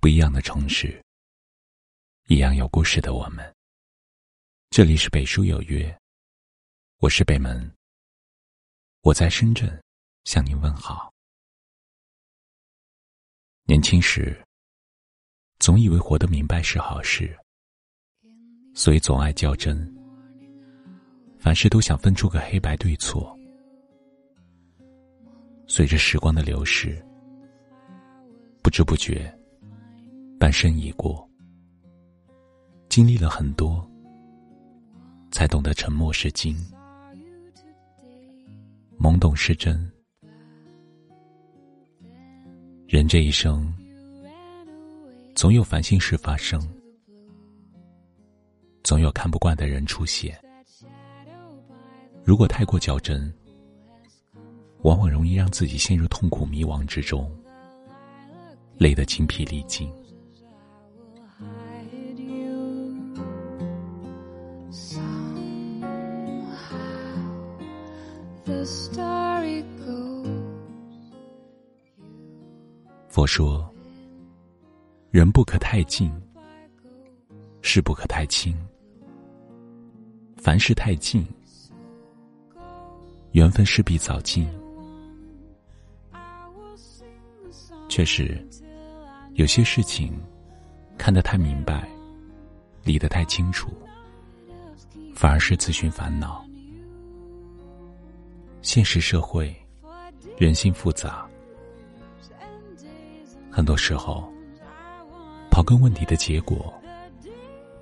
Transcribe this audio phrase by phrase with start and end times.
[0.00, 1.04] 不一样的城市，
[2.28, 3.44] 一样有故事的我们。
[4.70, 5.92] 这里是北书有约，
[6.98, 7.68] 我是北门，
[9.02, 9.82] 我在深圳
[10.22, 11.12] 向您问好。
[13.64, 14.40] 年轻时，
[15.58, 17.36] 总以为活得明白是好事，
[18.76, 19.92] 所以总爱较真，
[21.40, 23.36] 凡事都想分出个黑白对错。
[25.66, 27.04] 随着时光的流逝，
[28.62, 29.36] 不知不觉，
[30.38, 31.28] 半生已过，
[32.88, 33.84] 经历了很多，
[35.32, 36.56] 才懂得沉默是金，
[38.98, 39.90] 懵懂是真。
[42.86, 43.74] 人这一生，
[45.34, 46.60] 总有烦心事发生，
[48.84, 50.38] 总有看不惯的人出现。
[52.24, 53.34] 如果太过较真，
[54.82, 57.28] 往往容易让自己陷入痛苦迷惘之中，
[58.78, 59.92] 累得精疲力尽。
[73.18, 73.68] 佛说：
[75.10, 76.08] 人不可太近，
[77.62, 78.56] 事不可太轻。
[80.36, 81.26] 凡事太近，
[83.32, 84.48] 缘分势必早尽。
[87.88, 88.40] 确实，
[89.34, 90.16] 有些事情
[90.96, 91.88] 看得太明白，
[92.84, 93.68] 理得太清楚，
[95.12, 96.46] 反而是自寻烦恼。
[98.62, 99.52] 现实社会，
[100.36, 101.28] 人性复杂，
[103.58, 104.32] 很多时候，
[105.50, 106.72] 刨根问底的结果，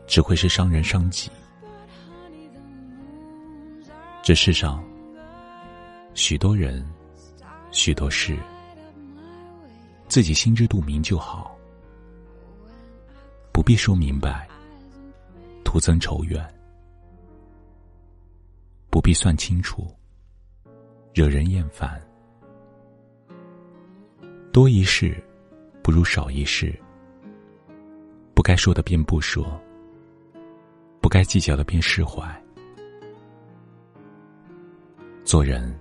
[0.07, 1.31] 只会是伤人伤己。
[4.23, 4.83] 这世上，
[6.15, 6.83] 许多人，
[7.73, 8.39] 许多事。
[10.09, 11.55] 自己心知肚明就好，
[13.53, 14.49] 不必说明白，
[15.63, 16.43] 徒增仇怨；
[18.89, 19.95] 不必算清楚，
[21.13, 22.01] 惹人厌烦。
[24.55, 25.23] 多一事，
[25.87, 26.75] 不如少一事。
[28.35, 29.47] 不该说的便不说，
[31.01, 32.29] 不该计较的便释怀。
[35.25, 35.73] 做人，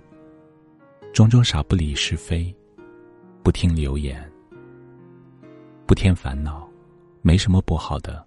[1.12, 2.54] 装装傻，不理是非。
[3.42, 4.24] 不听流言，
[5.86, 6.70] 不添烦恼，
[7.20, 8.24] 没什么不好的。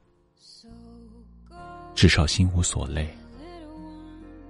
[1.95, 3.09] 至少心无所累，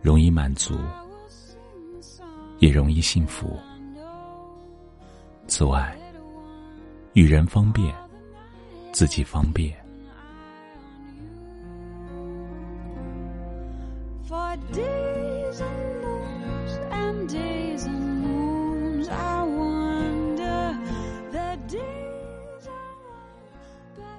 [0.02, 0.80] 容易满足，
[2.58, 3.56] 也容易幸福。
[5.46, 5.96] 此外，
[7.14, 7.94] 与人方便，
[8.94, 9.76] 自己方便。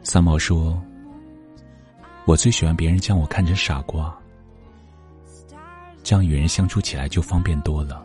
[0.02, 0.82] 三毛说
[2.26, 4.12] ：“我最喜欢别人将我看成傻瓜，
[6.02, 8.04] 这样与人相处起来就方便多了。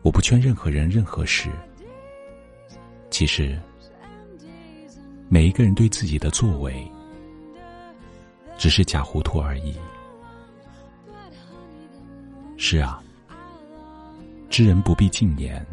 [0.00, 1.50] 我不劝任何人任何事。
[3.14, 3.56] 其实，
[5.28, 6.84] 每一个人对自己的作为，
[8.58, 9.76] 只是假糊涂而已。
[12.56, 13.00] 是啊，
[14.50, 15.64] 知人不必尽言，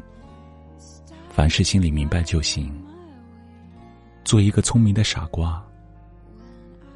[1.31, 2.71] 凡事心里明白就行。”
[4.23, 5.65] 做一个聪明的傻瓜，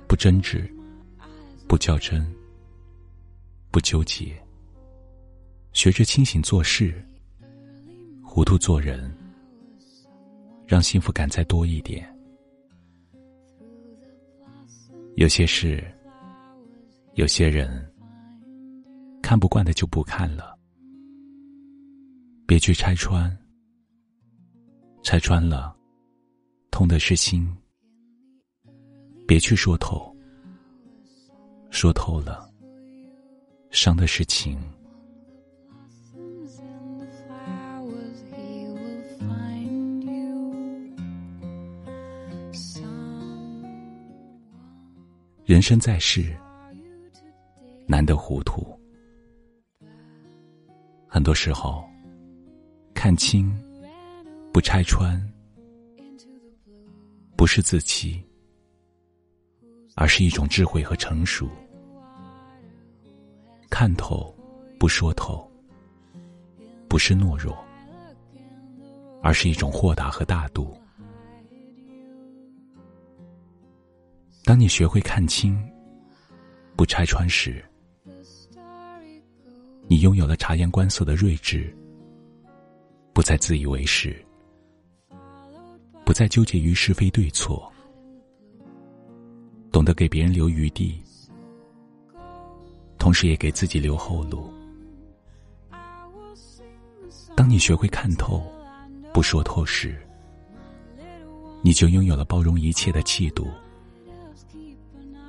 [0.05, 0.71] 不争执，
[1.67, 2.23] 不较真，
[3.71, 4.39] 不纠结，
[5.73, 7.03] 学着清醒做事，
[8.23, 9.11] 糊涂做人，
[10.65, 12.07] 让幸福感再多一点。
[15.15, 15.83] 有些事，
[17.13, 17.89] 有些人，
[19.21, 20.57] 看不惯的就不看了，
[22.45, 23.35] 别去拆穿，
[25.03, 25.73] 拆穿了。
[26.71, 27.47] 痛的是心，
[29.25, 30.13] 别去说透；
[31.69, 32.51] 说透了，
[33.69, 34.59] 伤的是情。
[45.55, 46.35] 人生在世，
[47.87, 48.77] 难得糊涂。
[51.07, 51.81] 很多时候，
[52.93, 53.49] 看清，
[54.51, 55.17] 不拆穿。
[57.37, 58.21] 不是自欺，
[59.95, 61.49] 而是一种智慧和成熟。
[63.69, 64.35] 看透，
[64.77, 65.49] 不说透，
[66.89, 67.57] 不是懦弱，
[69.23, 70.77] 而是一种豁达和大度。
[74.55, 75.61] 当你学会看清，
[76.77, 77.61] 不拆穿时，
[79.85, 81.75] 你拥有了察言观色的睿智，
[83.11, 84.15] 不再自以为是。
[86.05, 87.69] 不再纠结于是非对错，
[89.73, 91.03] 懂得给别人留余地，
[92.97, 94.49] 同时也给自己留后路。
[97.35, 98.41] 当你学会看透，
[99.13, 100.01] 不说透时，
[101.61, 103.49] 你就拥有了包容一切的气度，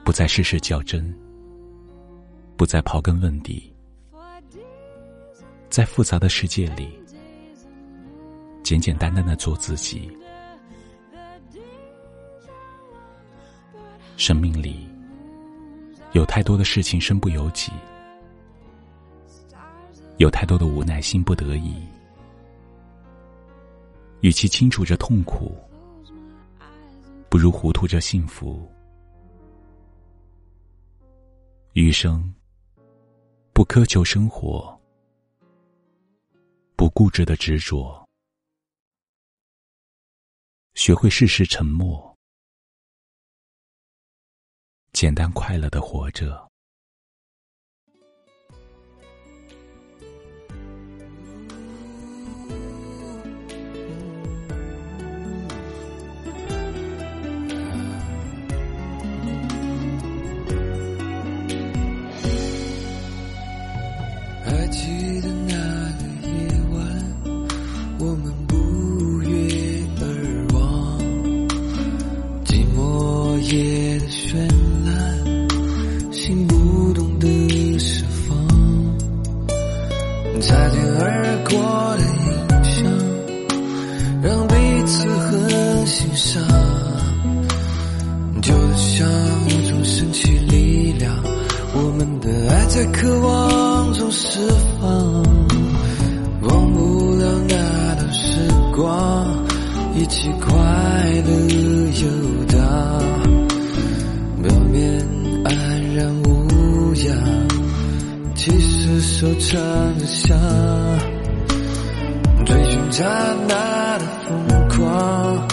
[0.07, 1.13] 不再事事较真，
[2.57, 3.75] 不再刨根问底，
[5.69, 6.97] 在复杂的世界里，
[8.63, 10.09] 简简单单的做自己。
[14.17, 14.89] 生命里
[16.13, 17.73] 有太多的事情身不由己，
[20.19, 21.75] 有太多的无奈心不得已。
[24.21, 25.57] 与其清楚着痛苦，
[27.29, 28.71] 不如糊涂着幸福。
[31.77, 32.35] 余生
[33.53, 34.81] 不苛求生活，
[36.75, 38.03] 不固执的执着，
[40.73, 42.17] 学会适时沉默。
[44.95, 46.51] 简单快乐的活着。
[98.77, 99.27] 光，
[99.95, 100.53] 一起快
[101.25, 101.31] 乐
[102.03, 102.59] 游荡，
[104.43, 105.03] 表面。
[105.45, 107.17] 安然无恙，
[108.35, 110.39] 其实收藏着香，
[112.45, 113.05] 追寻刹
[113.49, 115.49] 那的疯狂，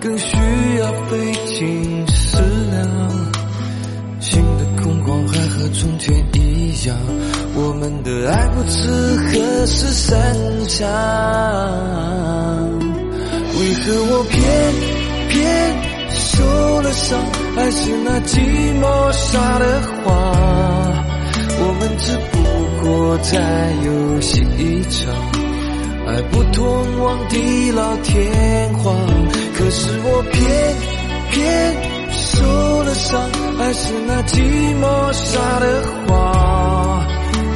[0.00, 0.36] 更需
[0.80, 3.39] 要费尽思量。
[5.60, 6.96] 和从前一样，
[7.54, 8.88] 我们的爱不知
[9.28, 10.34] 何时散
[10.68, 10.88] 场，
[13.58, 14.40] 为何我偏
[15.28, 15.76] 偏？
[16.12, 17.18] 受了伤，
[17.54, 18.38] 还是那寂
[18.80, 20.06] 寞撒的谎。
[21.62, 22.40] 我们只不
[22.82, 23.38] 过在
[23.84, 25.14] 游戏一场，
[26.06, 26.64] 爱不通
[27.00, 28.96] 往地老天荒。
[29.58, 30.40] 可是我偏
[31.30, 31.89] 偏
[32.40, 33.20] 受了伤，
[33.58, 34.40] 还是那寂
[34.80, 37.04] 寞撒的谎。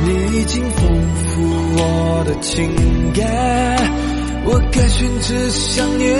[0.04, 0.08] 你
[0.38, 0.86] 已经丰
[1.24, 1.42] 富
[1.76, 2.70] 我的情
[3.14, 3.24] 感，
[4.44, 6.14] 我该选择想念。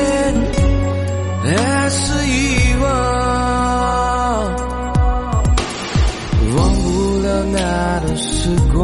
[1.45, 2.33] 还是遗
[2.81, 2.87] 忘，
[6.57, 8.83] 忘不了那段时光，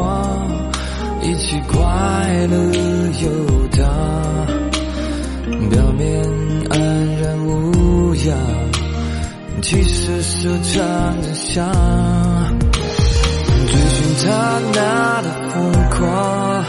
[1.23, 1.79] 一起快
[2.51, 2.55] 乐
[3.23, 3.31] 游
[3.79, 3.81] 荡，
[5.71, 6.23] 表面
[6.69, 6.77] 安
[7.17, 8.37] 然无恙，
[9.63, 12.59] 其实收藏着香，
[13.67, 14.29] 追寻刹
[14.75, 16.65] 那的疯狂，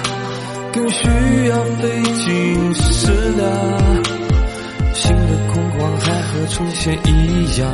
[0.74, 1.08] 更需
[1.48, 3.42] 要费尽思量。
[4.94, 7.10] 心的空旷还和从前一
[7.60, 7.72] 样，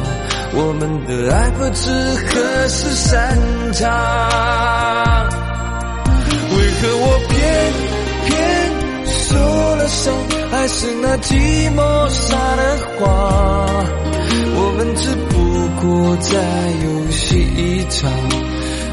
[0.54, 1.92] 我们的爱不知
[2.28, 3.38] 何时散
[3.74, 3.84] 场。
[6.50, 7.36] 为何我偏
[8.26, 8.32] 偏
[9.08, 9.36] 受
[9.76, 10.14] 了伤，
[10.68, 11.34] 是那寂
[11.76, 13.08] 寞撒的谎？
[14.60, 15.36] 我们只不
[15.82, 16.30] 过在
[16.84, 18.12] 游戏一场，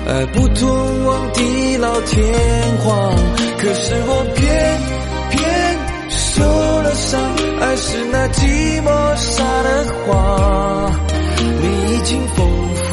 [0.07, 2.33] 爱不通往地老天
[2.79, 3.13] 荒。
[3.59, 4.81] 可是我偏
[5.31, 5.43] 偏
[6.09, 6.45] 受
[6.83, 7.21] 了伤。
[7.59, 10.93] 还是那寂寞撒的谎，
[11.61, 12.85] 你已经丰富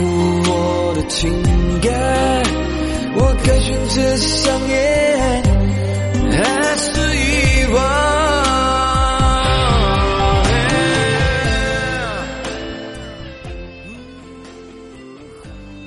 [0.49, 1.31] 我的情
[1.81, 1.91] 感，
[3.15, 5.00] 我该选择想念，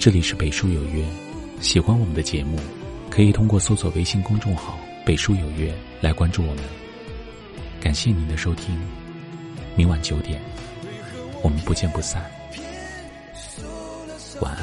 [0.05, 1.03] 这里是北书有约，
[1.63, 2.59] 喜欢我们的节目，
[3.09, 6.63] 可以通过搜索微信公众号“北书有约”来关注我们。
[7.81, 8.79] 感谢您的收听，
[9.75, 10.39] 明晚九点，
[11.41, 12.23] 我们不见不散。
[14.43, 14.63] 晚安。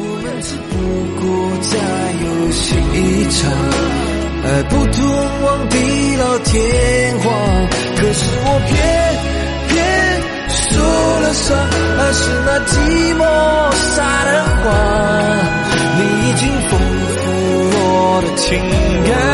[0.00, 0.78] 我们只不
[1.18, 1.26] 过
[1.64, 1.76] 在
[2.22, 3.50] 游戏一场，
[4.44, 5.02] 爱不通
[5.42, 7.26] 往地老天荒。
[7.96, 8.97] 可是我偏
[11.38, 11.56] 上，
[11.96, 12.72] 还是那寂
[13.16, 13.22] 寞
[13.72, 14.64] 撒的谎。
[15.96, 16.70] 你已经丰
[17.14, 17.20] 富。
[17.80, 18.46] 我的情
[19.04, 19.27] 感。